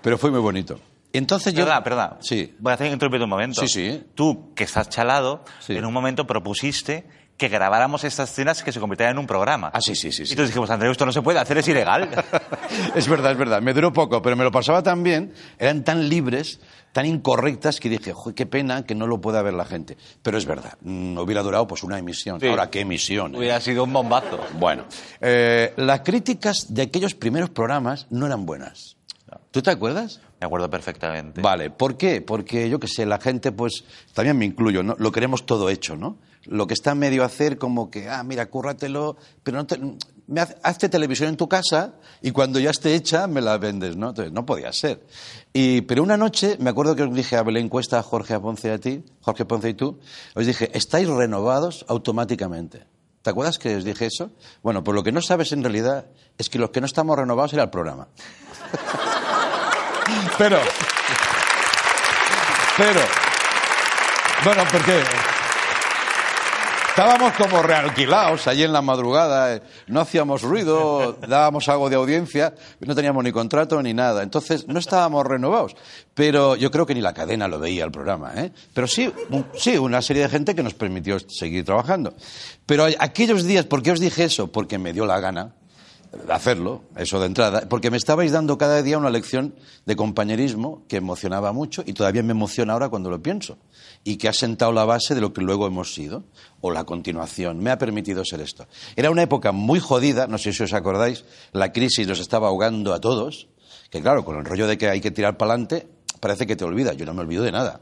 Pero 0.04 0.18
fue 0.20 0.30
muy 0.30 0.40
bonito. 0.40 0.80
Entonces 1.12 1.54
yo... 1.56 1.66
Perdón, 1.66 1.84
perdón. 1.84 2.10
Sí. 2.22 2.56
Voy 2.60 2.70
a 2.70 2.76
hacer 2.76 2.96
un 3.24 3.30
momento. 3.30 3.62
Sí, 3.62 3.68
sí. 3.68 4.04
Tú, 4.14 4.54
que 4.54 4.66
estás 4.66 4.88
chalado, 4.90 5.44
Sí. 5.60 5.76
en 5.76 5.84
un 5.86 5.92
momento 5.92 6.28
propusiste 6.28 7.06
que 7.40 7.48
grabáramos 7.48 8.04
estas 8.04 8.30
escenas 8.30 8.62
que 8.62 8.72
se 8.74 8.80
convirtieran 8.82 9.14
en 9.16 9.20
un 9.20 9.26
programa. 9.26 9.72
Ah, 9.74 9.80
sí, 9.80 9.96
sí, 9.96 10.12
sí, 10.12 10.26
sí. 10.26 10.32
Y 10.32 10.34
entonces 10.34 10.50
dijimos, 10.50 10.70
Andreu, 10.70 10.92
esto 10.92 11.06
no 11.06 11.14
se 11.14 11.22
puede 11.22 11.40
hacer, 11.40 11.58
es 11.58 11.68
ilegal. 11.70 12.10
es 12.96 13.08
verdad, 13.08 13.32
es 13.32 13.38
verdad. 13.38 13.62
Me 13.62 13.74
duró 13.74 13.94
poco, 13.94 14.22
pero 14.22 14.36
me 14.36 14.44
lo 14.44 14.52
pasaba 14.52 14.84
tan 14.84 15.02
bien, 15.04 15.34
eran 15.58 15.86
tan 15.86 16.10
libres, 16.10 16.60
tan 16.92 17.06
incorrectas, 17.06 17.80
que 17.80 17.88
dije, 17.88 18.12
"Joder, 18.12 18.36
qué 18.36 18.46
pena 18.46 18.86
que 18.86 18.94
no 18.94 19.08
lo 19.08 19.22
pueda 19.22 19.42
ver 19.42 19.54
la 19.54 19.64
gente. 19.64 19.98
Pero 20.22 20.38
es 20.38 20.46
verdad, 20.46 20.74
mm, 20.82 21.18
hubiera 21.18 21.42
durado 21.42 21.66
pues 21.66 21.82
una 21.84 21.98
emisión. 21.98 22.42
Sí. 22.42 22.48
Ahora, 22.48 22.70
¿qué 22.70 22.82
emisión? 22.82 23.34
eh? 23.34 23.38
Hubiera 23.38 23.62
sido 23.62 23.86
un 23.86 23.94
bombazo. 23.94 24.38
Bueno, 24.60 24.84
eh, 25.22 25.74
las 25.78 26.02
críticas 26.02 26.74
de 26.74 26.82
aquellos 26.82 27.16
primeros 27.16 27.50
programas 27.52 28.06
no 28.10 28.26
eran 28.26 28.46
buenas. 28.46 28.98
¿Tú 29.52 29.62
te 29.64 29.72
acuerdas? 29.72 30.22
Me 30.40 30.46
acuerdo 30.46 30.70
perfectamente. 30.70 31.42
Vale, 31.42 31.70
¿por 31.72 31.98
qué? 31.98 32.22
Porque 32.22 32.70
yo 32.70 32.80
qué 32.80 32.88
sé, 32.88 33.06
la 33.06 33.20
gente, 33.20 33.52
pues, 33.52 33.84
también 34.14 34.38
me 34.38 34.46
incluyo, 34.46 34.84
¿no? 34.84 34.96
Lo 35.00 35.12
queremos 35.12 35.46
todo 35.46 35.70
hecho, 35.70 35.96
¿no? 35.96 36.18
Lo 36.46 36.68
que 36.68 36.74
está 36.76 36.94
medio 36.96 37.24
hacer 37.24 37.58
como 37.58 37.90
que, 37.90 38.08
ah, 38.10 38.24
mira, 38.24 38.46
cúrratelo, 38.50 39.18
pero 39.44 39.58
no 39.58 39.66
te, 39.66 39.78
me 40.28 40.42
haz- 40.42 40.56
hazte 40.64 40.88
televisión 40.88 41.30
en 41.30 41.36
tu 41.38 41.50
casa 41.50 41.96
y 42.22 42.32
cuando 42.32 42.60
ya 42.60 42.70
esté 42.70 42.94
hecha 42.94 43.26
me 43.28 43.42
la 43.42 43.58
vendes, 43.58 43.98
¿no? 43.98 44.10
Entonces, 44.10 44.32
no 44.32 44.46
podía 44.46 44.72
ser. 44.72 45.04
Y, 45.52 45.82
pero 45.82 46.04
una 46.04 46.16
noche, 46.16 46.56
me 46.60 46.70
acuerdo 46.70 46.96
que 46.96 47.04
os 47.04 47.14
dije 47.14 47.36
a 47.36 47.44
Belén 47.44 47.68
Cuesta, 47.70 47.98
a 48.00 48.04
Jorge 48.04 48.36
a 48.36 48.40
Ponce 48.40 48.68
y 48.68 48.72
a 48.72 48.78
ti, 48.80 49.04
Jorge 49.22 49.46
Ponce 49.46 49.70
y 49.70 49.74
tú, 49.74 50.00
os 50.36 50.46
dije, 50.46 50.70
estáis 50.78 51.10
renovados 51.10 51.86
automáticamente. 51.90 52.86
¿Te 53.24 53.32
acuerdas 53.32 53.58
que 53.60 53.76
os 53.76 53.84
dije 53.84 54.06
eso? 54.06 54.32
Bueno, 54.64 54.84
pues 54.84 54.96
lo 54.96 55.04
que 55.04 55.12
no 55.12 55.22
sabes 55.22 55.52
en 55.52 55.62
realidad 55.64 56.06
es 56.38 56.50
que 56.50 56.58
los 56.58 56.70
que 56.70 56.80
no 56.80 56.86
estamos 56.86 57.18
renovados 57.18 57.52
era 57.52 57.64
el 57.64 57.70
programa. 57.70 58.08
Pero. 60.40 60.58
Pero. 62.78 63.02
Bueno, 64.46 64.64
porque. 64.72 65.04
Estábamos 66.88 67.34
como 67.34 67.62
realquilados 67.62 68.48
allí 68.48 68.64
en 68.64 68.74
la 68.74 68.82
madrugada, 68.82 69.56
eh, 69.56 69.62
no 69.88 70.02
hacíamos 70.02 70.42
ruido, 70.42 71.18
dábamos 71.28 71.70
algo 71.70 71.90
de 71.90 71.96
audiencia, 71.96 72.54
no 72.80 72.96
teníamos 72.96 73.24
ni 73.24 73.32
contrato 73.34 73.82
ni 73.82 73.94
nada. 73.94 74.24
Entonces 74.24 74.68
no 74.68 74.80
estábamos 74.80 75.26
renovados. 75.26 75.76
Pero 76.14 76.56
yo 76.56 76.72
creo 76.72 76.86
que 76.86 76.96
ni 76.96 77.02
la 77.02 77.14
cadena 77.14 77.50
lo 77.50 77.60
veía 77.60 77.84
el 77.84 77.92
programa. 77.92 78.32
¿eh? 78.36 78.52
Pero 78.74 78.88
sí, 78.88 79.12
sí, 79.56 79.78
una 79.78 80.02
serie 80.02 80.24
de 80.24 80.30
gente 80.30 80.56
que 80.56 80.64
nos 80.64 80.74
permitió 80.74 81.20
seguir 81.20 81.66
trabajando. 81.66 82.14
Pero 82.66 82.86
aquellos 83.00 83.44
días, 83.44 83.66
¿por 83.66 83.84
qué 83.84 83.92
os 83.92 84.00
dije 84.00 84.24
eso? 84.24 84.52
Porque 84.52 84.78
me 84.78 84.94
dio 84.94 85.06
la 85.06 85.20
gana 85.20 85.54
hacerlo, 86.30 86.84
eso 86.96 87.20
de 87.20 87.28
entrada, 87.28 87.68
porque 87.70 87.92
me 87.92 87.98
estabais 87.98 88.32
dando 88.32 88.58
cada 88.58 88.82
día 88.82 88.98
una 88.98 89.10
lección 89.10 89.56
de 89.86 89.96
compañerismo 89.96 90.84
que 90.88 90.98
emocionaba 90.98 91.52
mucho 91.54 91.84
y 91.86 91.94
todavía 91.94 92.24
me 92.24 92.32
emociona 92.32 92.74
ahora 92.74 92.90
cuando 92.90 93.10
lo 93.10 93.22
pienso 93.22 93.58
y 94.04 94.18
que 94.18 94.28
ha 94.28 94.34
sentado 94.34 94.72
la 94.72 94.86
base 94.86 95.14
de 95.16 95.22
lo 95.22 95.34
que 95.34 95.42
luego 95.42 95.68
hemos 95.68 95.94
sido 95.94 96.24
o 96.62 96.72
la 96.72 96.84
continuación. 96.84 97.60
Me 97.60 97.72
ha 97.72 97.78
permitido 97.78 98.24
ser 98.26 98.42
esto. 98.42 98.68
Era 98.96 99.12
una 99.12 99.24
época 99.24 99.52
muy 99.52 99.80
jodida, 99.80 100.28
no 100.28 100.38
sé 100.38 100.54
si 100.54 100.64
os 100.64 100.74
acordáis, 100.74 101.26
la 101.52 101.72
crisis 101.72 102.08
nos 102.08 102.20
estaba 102.20 102.48
ahogando 102.48 102.94
a 102.94 103.00
todos, 103.00 103.48
que 103.90 104.02
claro, 104.02 104.26
con 104.26 104.38
el 104.38 104.46
rollo 104.46 104.68
de 104.68 104.78
que 104.78 104.90
hay 104.90 105.02
que 105.02 105.12
tirar 105.12 105.38
para 105.38 105.54
adelante, 105.54 105.88
parece 106.20 106.48
que 106.48 106.56
te 106.56 106.66
olvidas. 106.66 106.98
Yo 106.98 107.06
no 107.06 107.14
me 107.14 107.22
olvido 107.22 107.44
de 107.44 107.52
nada. 107.52 107.82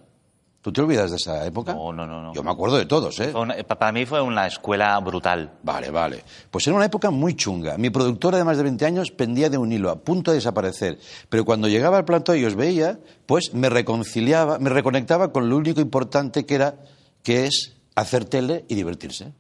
¿Tú 0.68 0.74
te 0.74 0.82
olvidas 0.82 1.12
de 1.12 1.16
esa 1.16 1.46
época? 1.46 1.74
No, 1.74 1.94
no, 1.94 2.06
no, 2.06 2.22
no. 2.22 2.34
Yo 2.34 2.44
me 2.44 2.52
acuerdo 2.52 2.76
de 2.76 2.86
todos, 2.86 3.18
¿eh? 3.22 3.32
Una- 3.34 3.56
para 3.64 3.90
mí 3.94 4.06
fue 4.06 4.20
una 4.22 4.48
escuela 4.48 5.00
brutal. 5.00 5.54
Vale, 5.64 5.90
vale. 5.92 6.26
Pues 6.52 6.68
era 6.68 6.76
una 6.76 6.84
época 6.84 7.10
muy 7.10 7.36
chunga. 7.36 7.78
Mi 7.78 7.90
productora 7.90 8.38
de 8.38 8.44
más 8.44 8.58
de 8.58 8.64
20 8.64 8.86
años 8.86 9.12
pendía 9.12 9.50
de 9.50 9.58
un 9.58 9.72
hilo, 9.72 9.90
a 9.90 9.96
punto 10.02 10.32
de 10.32 10.36
desaparecer. 10.40 11.00
Pero 11.30 11.46
cuando 11.46 11.70
llegaba 11.70 12.00
al 12.00 12.04
plató 12.04 12.36
y 12.36 12.44
os 12.44 12.56
veía, 12.56 13.00
pues 13.26 13.54
me 13.54 13.70
reconciliaba, 13.70 14.60
me 14.60 14.70
reconectaba 14.70 15.32
con 15.32 15.48
lo 15.48 15.56
único 15.56 15.80
importante 15.80 16.46
que 16.46 16.56
era, 16.56 16.76
que 17.24 17.46
es 17.46 17.78
hacer 17.96 18.26
tele 18.26 18.66
y 18.68 18.76
divertirse. 18.76 19.32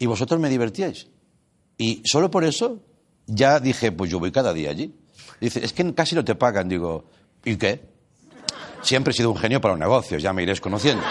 Y 0.00 0.06
vosotros 0.06 0.40
me 0.40 0.48
divertíais. 0.50 1.06
Y 1.78 2.02
solo 2.04 2.32
por 2.32 2.42
eso 2.42 2.80
ya 3.28 3.60
dije, 3.60 3.92
pues 3.92 4.10
yo 4.10 4.18
voy 4.18 4.32
cada 4.32 4.52
día 4.52 4.70
allí. 4.70 4.92
Dice, 5.40 5.64
es 5.64 5.72
que 5.72 5.94
casi 5.94 6.16
no 6.16 6.24
te 6.24 6.34
pagan. 6.34 6.68
Digo, 6.68 7.04
¿y 7.44 7.54
qué? 7.58 7.93
Siempre 8.84 9.10
he 9.12 9.16
sido 9.16 9.30
un 9.30 9.36
genio 9.36 9.60
para 9.60 9.72
los 9.74 9.80
negocios, 9.80 10.22
ya 10.22 10.32
me 10.32 10.42
iréis 10.44 10.60
conociendo. 10.60 11.02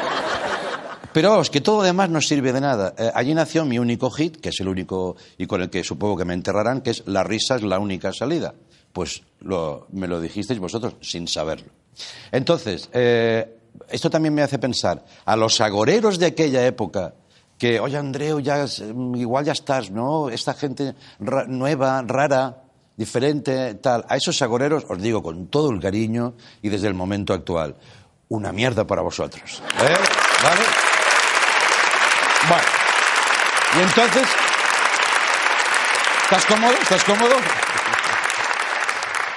Pero 1.12 1.30
vamos, 1.30 1.50
que 1.52 1.62
todo 1.62 1.84
demás 1.84 2.10
no 2.10 2.22
sirve 2.22 2.52
de 2.54 2.62
nada. 2.62 2.94
Eh, 2.98 3.12
allí 3.14 3.34
nació 3.36 3.66
mi 3.66 3.78
único 3.78 4.10
hit, 4.10 4.38
que 4.38 4.50
es 4.50 4.60
el 4.62 4.68
único 4.68 5.16
y 5.38 5.46
con 5.46 5.62
el 5.62 5.70
que 5.70 5.84
supongo 5.84 6.18
que 6.18 6.26
me 6.26 6.34
enterrarán, 6.34 6.82
que 6.82 6.90
es 6.92 7.04
La 7.06 7.24
risa 7.24 7.56
es 7.56 7.62
la 7.64 7.78
única 7.80 8.12
salida. 8.14 8.54
Pues 8.94 9.22
lo- 9.42 9.88
me 9.92 10.08
lo 10.08 10.20
dijisteis 10.22 10.60
vosotros 10.60 10.96
sin 11.02 11.28
saberlo. 11.28 11.68
Entonces, 12.32 12.90
eh, 12.94 13.58
esto 13.90 14.10
también 14.10 14.34
me 14.34 14.42
hace 14.42 14.58
pensar 14.58 15.04
a 15.26 15.36
los 15.36 15.62
agoreros 15.62 16.18
de 16.18 16.28
aquella 16.28 16.66
época 16.66 17.14
que, 17.60 17.80
oye 17.80 17.98
Andreu, 17.98 18.40
ya, 18.40 18.64
es- 18.64 18.84
igual 19.16 19.46
ya 19.46 19.52
estás, 19.52 19.92
¿no? 19.92 20.30
Esta 20.30 20.54
gente 20.56 20.96
ra- 21.20 21.46
nueva, 21.48 22.02
rara, 22.06 22.63
diferente, 22.96 23.76
tal. 23.76 24.06
A 24.10 24.18
esos 24.18 24.42
agoreros 24.42 24.86
os 24.88 25.02
digo 25.02 25.22
con 25.24 25.48
todo 25.48 25.72
el 25.72 25.80
cariño 25.80 26.36
y 26.62 26.70
desde 26.70 26.88
el 26.88 26.94
momento 26.94 27.34
actual, 27.34 27.76
una 28.30 28.52
mierda 28.52 28.86
para 28.86 29.02
vosotros. 29.02 29.62
¿eh? 29.82 29.96
¿Vale? 30.44 30.62
Bueno. 32.48 32.64
Y 33.76 33.80
entonces, 33.82 34.28
¿estás 36.24 36.46
cómodo? 36.46 36.74
¿Estás 36.74 37.04
cómodo? 37.04 37.36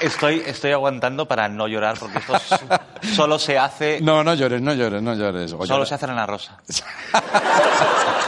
Estoy, 0.01 0.43
estoy 0.45 0.73
aguantando 0.73 1.27
para 1.27 1.49
no 1.49 1.67
llorar 1.69 1.97
porque 1.99 2.19
esto 2.19 2.35
solo 3.15 3.39
se 3.39 3.57
hace, 3.57 4.01
No, 4.03 4.23
no 4.23 4.35
llores, 4.35 4.61
no 4.61 4.75
llores, 4.75 5.01
no 5.03 5.15
llores. 5.15 5.51
Solo 5.53 5.65
llora. 5.65 5.87
se 5.87 5.95
hace 5.95 6.07
en 6.07 6.17
la 6.17 6.27
rosa. 6.27 6.61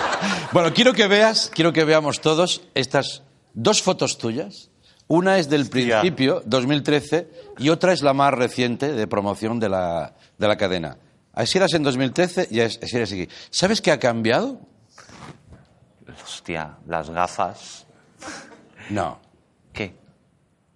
Bueno, 0.50 0.72
quiero 0.72 0.94
que 0.94 1.06
veas, 1.06 1.50
quiero 1.54 1.72
que 1.72 1.84
veamos 1.84 2.20
todos 2.20 2.62
estas 2.74 3.22
dos 3.54 3.82
fotos 3.82 4.18
tuyas. 4.18 4.67
Una 5.08 5.38
es 5.38 5.48
del 5.48 5.68
principio, 5.68 6.42
2013, 6.44 7.28
y 7.58 7.70
otra 7.70 7.92
es 7.92 8.02
la 8.02 8.12
más 8.12 8.34
reciente 8.34 8.92
de 8.92 9.06
promoción 9.06 9.58
de 9.58 9.70
la, 9.70 10.14
de 10.36 10.46
la 10.48 10.56
cadena. 10.56 10.98
Así 11.32 11.56
eras 11.56 11.72
en 11.72 11.82
2013 11.82 12.48
y 12.50 12.60
así 12.60 12.78
eres 12.96 13.12
aquí. 13.12 13.28
¿Sabes 13.50 13.80
qué 13.80 13.90
ha 13.90 13.98
cambiado? 13.98 14.60
Hostia, 16.22 16.76
las 16.86 17.08
gafas. 17.10 17.86
No, 18.90 19.18
¿Qué? 19.72 19.94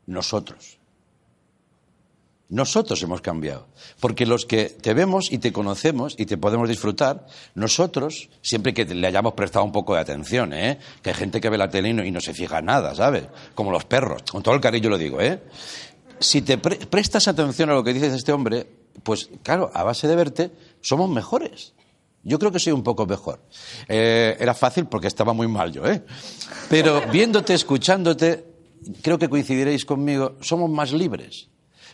nosotros. 0.07 0.79
Nosotros 2.53 3.03
hemos 3.03 3.23
cambiado. 3.23 3.67
Porque 3.99 4.27
los 4.27 4.45
que 4.45 4.67
te 4.67 4.93
vemos 4.93 5.33
y 5.33 5.39
te 5.39 5.55
conocemos 5.55 6.15
y 6.19 6.27
te 6.27 6.37
podemos 6.37 6.69
disfrutar, 6.69 7.27
nosotros, 7.55 8.29
siempre 8.43 8.75
que 8.75 8.85
le 8.85 9.07
hayamos 9.07 9.33
prestado 9.33 9.65
un 9.65 9.73
poco 9.73 9.95
de 9.95 10.01
atención, 10.01 10.53
¿eh? 10.53 10.79
Que 11.01 11.09
hay 11.11 11.17
gente 11.17 11.41
que 11.41 11.49
ve 11.49 11.57
la 11.57 11.71
tele 11.71 11.89
y 11.89 12.11
no, 12.11 12.21
se 12.21 12.35
fija 12.35 12.59
en 12.59 12.67
nada, 12.67 12.95
¿sabes? 12.95 13.25
Como 13.55 13.71
los 13.71 13.87
perros. 13.87 14.23
Con 14.31 14.43
todo 14.43 14.55
el 14.55 14.61
cariño 14.61 14.91
lo 14.91 14.99
digo, 14.99 15.19
¿eh? 15.23 15.43
Si 16.19 16.43
te 16.43 16.59
pre- 16.59 16.77
prestas 16.77 17.27
atención 17.27 17.71
a 17.71 17.73
lo 17.73 17.83
que 17.83 17.95
dices 17.95 18.13
este 18.13 18.33
hombre, 18.33 18.67
pues 19.03 19.31
claro, 19.43 19.71
a 19.73 19.83
base 19.83 20.07
de 20.07 20.15
verte, 20.15 20.51
somos 20.83 21.09
mejores. 21.09 21.73
Yo 22.23 22.39
creo 22.39 22.53
que 22.53 22.59
soy 22.59 22.75
un 22.75 22.83
poco 22.83 23.07
mejor. 23.07 23.41
Eh, 23.89 24.37
era 24.39 24.53
fácil 24.53 24.85
porque 24.89 25.07
estaba 25.07 25.33
muy 25.33 25.49
mal 25.49 25.73
yo, 25.73 25.87
¿eh? 25.87 26.05
Pero 26.69 27.01
viéndote, 27.11 27.55
escuchándote, 27.55 28.45
creo 29.01 29.19
que 29.19 29.31
coincidiréis 29.31 29.87
conmigo, 29.87 30.37
somos 30.43 30.69
más 30.69 30.93
libres. 30.93 31.49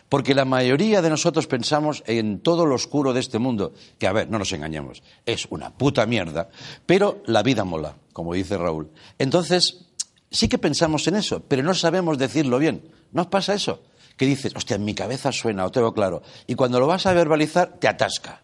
Porque 0.09 0.33
la 0.33 0.43
mayoría 0.43 1.03
de 1.03 1.09
nosotros 1.09 1.45
pensamos 1.45 2.03
en 2.07 2.39
todo 2.39 2.65
lo 2.65 2.75
oscuro 2.75 3.13
de 3.13 3.19
este 3.19 3.37
mundo, 3.37 3.73
que 3.99 4.07
a 4.07 4.11
ver, 4.11 4.29
no 4.29 4.39
nos 4.39 4.51
engañemos, 4.51 5.03
es 5.25 5.47
una 5.51 5.77
puta 5.77 6.07
mierda, 6.07 6.49
pero 6.87 7.21
la 7.27 7.43
vida 7.43 7.63
mola, 7.63 7.95
como 8.11 8.33
dice 8.33 8.57
Raúl. 8.57 8.89
Entonces, 9.19 9.85
sí 10.31 10.47
que 10.47 10.57
pensamos 10.57 11.07
en 11.07 11.15
eso, 11.15 11.43
pero 11.47 11.61
no 11.61 11.75
sabemos 11.75 12.17
decirlo 12.17 12.57
bien. 12.57 12.91
¿No 13.11 13.21
os 13.21 13.27
pasa 13.27 13.53
eso? 13.53 13.83
Que 14.17 14.25
dices, 14.25 14.55
hostia, 14.55 14.75
en 14.75 14.85
mi 14.85 14.95
cabeza 14.95 15.31
suena, 15.31 15.65
o 15.65 15.71
tengo 15.71 15.93
claro. 15.93 16.23
Y 16.47 16.55
cuando 16.55 16.79
lo 16.79 16.87
vas 16.87 17.05
a 17.05 17.13
verbalizar, 17.13 17.77
te 17.79 17.87
atasca. 17.87 18.41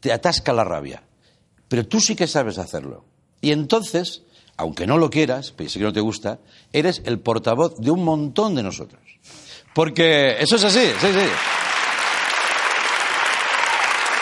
Te 0.00 0.12
atasca 0.12 0.52
la 0.52 0.64
rabia. 0.64 1.02
Pero 1.68 1.86
tú 1.86 2.00
sí 2.00 2.14
que 2.14 2.26
sabes 2.26 2.58
hacerlo. 2.58 3.04
Y 3.40 3.52
entonces, 3.52 4.22
aunque 4.56 4.86
no 4.86 4.98
lo 4.98 5.10
quieras, 5.10 5.52
pero 5.56 5.68
sé 5.68 5.78
que 5.78 5.84
no 5.84 5.92
te 5.92 6.00
gusta, 6.00 6.38
eres 6.72 7.02
el 7.04 7.20
portavoz 7.20 7.76
de 7.78 7.90
un 7.90 8.04
montón 8.04 8.54
de 8.54 8.62
nosotros. 8.62 9.02
Porque 9.76 10.40
eso 10.40 10.56
es 10.56 10.64
así, 10.64 10.86
sí, 11.02 11.06
sí. 11.12 11.28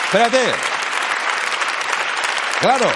Espérate. 0.03 0.51
Claro. 2.59 2.91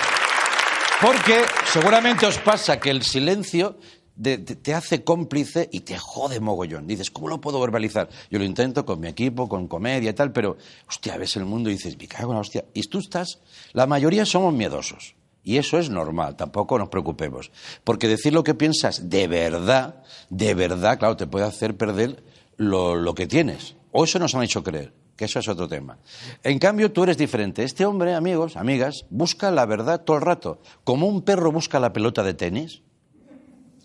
Porque 0.99 1.45
seguramente 1.71 2.25
os 2.25 2.37
pasa 2.39 2.77
que 2.77 2.89
el 2.89 3.03
silencio 3.03 3.77
te, 4.21 4.39
te 4.39 4.73
hace 4.73 5.05
cómplice 5.05 5.69
y 5.71 5.79
te 5.79 5.97
jode 5.97 6.41
mogollón. 6.41 6.85
Dices, 6.85 7.09
¿cómo 7.09 7.29
lo 7.29 7.39
puedo 7.39 7.61
verbalizar? 7.61 8.09
Yo 8.29 8.39
lo 8.39 8.43
intento 8.43 8.85
con 8.85 8.99
mi 8.99 9.07
equipo, 9.07 9.47
con 9.47 9.69
comedia 9.69 10.09
y 10.09 10.13
tal, 10.13 10.33
pero, 10.33 10.57
hostia, 10.85 11.15
ves 11.15 11.37
el 11.37 11.45
mundo 11.45 11.69
y 11.69 11.75
dices, 11.75 11.97
me 11.97 12.09
cago 12.09 12.33
en 12.33 12.35
la 12.35 12.41
hostia. 12.41 12.65
Y 12.73 12.83
tú 12.83 12.99
estás, 12.99 13.39
la 13.71 13.87
mayoría 13.87 14.25
somos 14.25 14.53
miedosos. 14.53 15.15
Y 15.45 15.59
eso 15.59 15.79
es 15.79 15.89
normal, 15.89 16.35
tampoco 16.35 16.77
nos 16.77 16.89
preocupemos. 16.89 17.51
Porque 17.85 18.09
decir 18.09 18.33
lo 18.33 18.43
que 18.43 18.53
piensas 18.53 19.09
de 19.09 19.29
verdad, 19.29 20.03
de 20.29 20.53
verdad, 20.55 20.99
claro, 20.99 21.15
te 21.15 21.25
puede 21.25 21.45
hacer 21.45 21.77
perder 21.77 22.21
lo, 22.59 22.95
lo 22.95 23.15
que 23.15 23.25
tienes. 23.25 23.75
O 23.91 24.03
eso 24.03 24.19
nos 24.19 24.35
han 24.35 24.43
hecho 24.43 24.63
creer, 24.63 24.93
que 25.15 25.25
eso 25.25 25.39
es 25.39 25.47
otro 25.47 25.67
tema. 25.67 25.97
En 26.43 26.59
cambio, 26.59 26.91
tú 26.91 27.03
eres 27.03 27.17
diferente. 27.17 27.63
Este 27.63 27.85
hombre, 27.85 28.13
amigos, 28.13 28.55
amigas, 28.55 29.05
busca 29.09 29.49
la 29.49 29.65
verdad 29.65 30.01
todo 30.01 30.17
el 30.17 30.23
rato. 30.23 30.61
Como 30.83 31.07
un 31.07 31.23
perro 31.23 31.51
busca 31.51 31.79
la 31.79 31.91
pelota 31.91 32.21
de 32.21 32.35
tenis, 32.35 32.83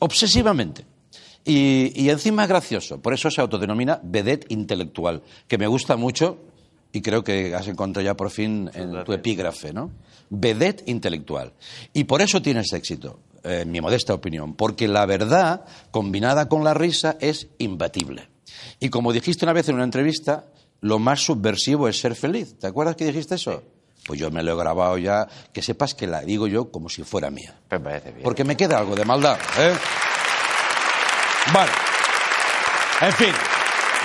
obsesivamente. 0.01 0.85
Y, 1.45 1.93
y 1.95 2.11
encima 2.11 2.43
es 2.43 2.49
gracioso. 2.49 3.01
Por 3.01 3.15
eso 3.15 3.31
se 3.31 3.41
autodenomina 3.41 4.01
vedette 4.03 4.47
intelectual, 4.51 5.23
que 5.47 5.57
me 5.57 5.67
gusta 5.67 5.97
mucho 5.97 6.39
y 6.93 7.01
creo 7.01 7.23
que 7.25 7.55
has 7.55 7.69
encontrado 7.69 8.05
ya 8.05 8.17
por 8.17 8.31
fin 8.31 8.71
en 8.75 9.05
tu 9.05 9.13
epígrafe, 9.13 9.73
¿no? 9.73 9.91
Vedette 10.31 10.85
intelectual. 10.87 11.53
Y 11.93 12.05
por 12.05 12.23
eso 12.23 12.41
tienes 12.41 12.73
éxito, 12.73 13.21
en 13.43 13.71
mi 13.71 13.81
modesta 13.81 14.15
opinión, 14.15 14.55
porque 14.55 14.89
la 14.89 15.05
verdad 15.05 15.65
combinada 15.91 16.49
con 16.49 16.65
la 16.65 16.73
risa 16.73 17.17
es 17.21 17.49
imbatible. 17.59 18.34
Y 18.81 18.89
como 18.89 19.13
dijiste 19.13 19.45
una 19.45 19.53
vez 19.53 19.69
en 19.69 19.77
una 19.77 19.85
entrevista, 19.85 20.47
lo 20.81 20.99
más 20.99 21.21
subversivo 21.25 21.89
es 21.89 21.99
ser 21.99 22.15
feliz. 22.15 22.59
¿Te 22.59 22.67
acuerdas 22.67 22.97
que 22.97 23.07
dijiste 23.07 23.37
eso? 23.37 23.63
Pues 24.07 24.21
yo 24.21 24.31
me 24.31 24.43
lo 24.43 24.53
he 24.53 24.57
grabado 24.57 24.99
ya, 24.99 25.27
que 25.53 25.63
sepas 25.63 25.95
que 25.95 26.07
la 26.07 26.21
digo 26.21 26.47
yo 26.47 26.71
como 26.71 26.89
si 26.89 27.03
fuera 27.05 27.31
mía. 27.31 27.59
Me 27.71 27.81
parece 27.81 28.11
bien. 28.11 28.23
Porque 28.23 28.45
me 28.45 28.57
queda 28.57 28.79
algo 28.79 28.95
de 28.95 29.05
maldad. 29.05 29.39
¿eh? 29.59 29.75
Vale. 31.53 31.73
En 33.01 33.13
fin, 33.13 33.33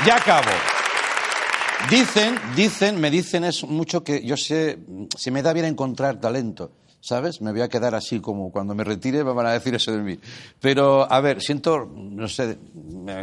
ya 0.05 0.15
acabo. 0.15 0.51
Dicen, 1.89 2.39
dicen, 2.55 2.99
me 2.99 3.09
dicen 3.09 3.43
es 3.43 3.63
mucho 3.63 4.03
que 4.03 4.23
yo 4.23 4.37
sé, 4.37 4.79
se 5.17 5.31
me 5.31 5.41
da 5.41 5.53
bien 5.53 5.65
encontrar 5.65 6.19
talento, 6.19 6.71
¿sabes? 7.01 7.41
Me 7.41 7.51
voy 7.51 7.61
a 7.61 7.69
quedar 7.69 7.95
así 7.95 8.19
como 8.19 8.51
cuando 8.51 8.75
me 8.75 8.83
retire 8.83 9.23
me 9.23 9.33
van 9.33 9.47
a 9.47 9.51
decir 9.51 9.73
eso 9.75 9.91
de 9.91 9.99
mí. 9.99 10.19
Pero, 10.59 11.11
a 11.11 11.21
ver, 11.21 11.41
siento, 11.41 11.85
no 11.85 12.27
sé, 12.27 12.57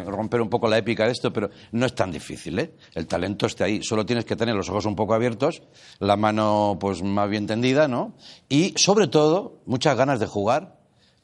romper 0.07 0.41
un 0.41 0.49
poco 0.49 0.69
la 0.69 0.79
épica 0.79 1.07
de 1.07 1.13
esto, 1.13 1.33
pero 1.33 1.51
no 1.73 1.87
es 1.87 1.95
tan 1.95 2.11
difícil, 2.11 2.59
¿eh? 2.59 2.75
El 2.95 3.07
talento 3.07 3.47
está 3.47 3.65
ahí, 3.65 3.83
solo 3.83 4.07
tienes 4.07 4.25
que 4.25 4.37
tener 4.37 4.55
los 4.55 4.69
ojos 4.69 4.87
un 4.87 4.97
poco 4.97 5.15
abiertos, 5.15 5.63
la 5.99 6.17
mano 6.17 6.77
pues 6.81 7.03
más 7.03 7.29
bien 7.29 7.47
tendida, 7.47 7.89
¿no? 7.89 8.15
Y, 8.49 8.75
sobre 8.77 9.09
todo, 9.09 9.61
muchas 9.67 9.97
ganas 9.97 10.21
de 10.21 10.27
jugar 10.27 10.77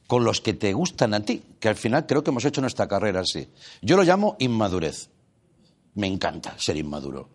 con 0.07 0.25
los 0.25 0.41
que 0.41 0.53
te 0.53 0.73
gustan 0.73 1.15
a 1.15 1.21
ti, 1.21 1.43
que 1.59 1.69
al 1.69 1.77
final 1.77 2.07
creo 2.07 2.23
que 2.23 2.31
hemos 2.31 2.45
hecho 2.45 2.61
nuestra 2.61 2.87
carrera 2.87 3.21
así. 3.21 3.49
Yo 3.81 3.97
lo 3.97 4.03
llamo 4.03 4.37
inmadurez. 4.39 5.09
Me 5.95 6.07
encanta 6.07 6.55
ser 6.59 6.77
inmaduro. 6.77 7.29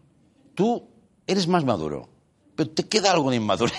Tú 0.53 0.87
eres 1.25 1.47
más 1.47 1.63
maduro, 1.63 2.09
pero 2.57 2.69
te 2.71 2.83
queda 2.83 3.11
algo 3.11 3.29
de 3.29 3.37
inmadurez. 3.37 3.77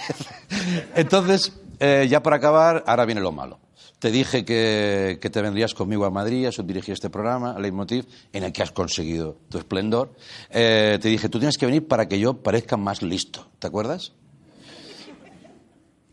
Entonces, 0.95 1.53
eh, 1.81 2.07
ya 2.09 2.23
para 2.23 2.37
acabar, 2.37 2.85
ahora 2.87 3.05
viene 3.05 3.21
lo 3.21 3.33
malo. 3.33 3.59
Te 3.99 4.13
dije 4.13 4.45
que, 4.45 5.19
que 5.21 5.29
te 5.29 5.43
vendrías 5.43 5.75
conmigo 5.75 6.05
a 6.05 6.11
Madrid 6.11 6.47
a 6.47 6.53
subdirigir 6.53 6.95
este 6.95 7.11
programa, 7.11 7.59
Leitmotiv, 7.59 8.07
en 8.33 8.45
el 8.45 8.53
que 8.53 8.63
has 8.63 8.71
conseguido 8.71 9.37
tu 9.49 9.59
esplendor. 9.59 10.15
Eh, 10.51 10.99
te 11.03 11.09
dije, 11.09 11.29
tú 11.29 11.41
tienes 11.41 11.59
que 11.59 11.67
venir 11.67 11.89
para 11.89 12.07
que 12.07 12.21
yo 12.21 12.35
parezca 12.35 12.77
más 12.77 13.03
listo. 13.03 13.49
¿Te 13.59 13.67
acuerdas? 13.67 14.13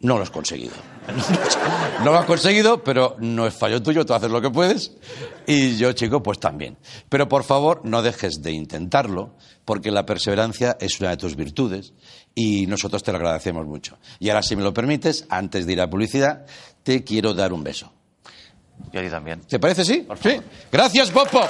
No 0.06 0.18
lo 0.18 0.24
has 0.24 0.30
conseguido. 0.30 0.74
No 2.04 2.12
lo 2.12 2.20
has 2.20 2.26
conseguido, 2.26 2.84
pero 2.84 3.16
no 3.20 3.48
es 3.48 3.56
fallo 3.56 3.82
tuyo, 3.82 4.06
tú 4.06 4.14
haces 4.14 4.30
lo 4.30 4.42
que 4.42 4.52
puedes. 4.52 4.92
Y 5.48 5.78
yo, 5.78 5.94
chico, 5.94 6.22
pues 6.22 6.40
también. 6.40 6.78
Pero 7.10 7.28
por 7.28 7.44
favor, 7.44 7.82
no 7.86 8.02
dejes 8.04 8.42
de 8.44 8.52
intentarlo, 8.52 9.34
porque 9.64 9.92
la 9.92 10.06
perseverancia 10.06 10.78
es 10.80 11.00
una 11.00 11.12
de 11.12 11.18
tus 11.18 11.36
virtudes 11.36 11.94
y 12.36 12.68
nosotros 12.68 13.02
te 13.02 13.12
lo 13.12 13.18
agradecemos 13.18 13.66
mucho. 13.66 13.98
Y 14.20 14.30
ahora, 14.30 14.44
si 14.44 14.56
me 14.56 14.62
lo 14.62 14.74
permites, 14.74 15.26
antes 15.30 15.66
de 15.66 15.74
ir 15.74 15.82
a 15.82 15.90
publicidad, 15.90 16.46
te 16.84 17.04
quiero 17.04 17.34
dar 17.34 17.54
un 17.54 17.64
beso. 17.64 17.92
Yo 18.92 19.00
a 19.00 19.04
ti 19.04 19.10
también. 19.10 19.40
¿Te 19.42 19.58
parece, 19.58 19.86
sí? 19.86 20.06
Sí. 20.22 20.38
Gracias, 20.72 21.10
Pop 21.10 21.30
Pop. 21.30 21.50